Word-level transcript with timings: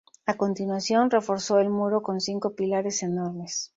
A 0.25 0.35
continuación, 0.35 1.11
reforzó 1.11 1.59
el 1.59 1.69
muro 1.69 2.01
con 2.01 2.21
cinco 2.21 2.55
pilares 2.55 3.03
enormes. 3.03 3.69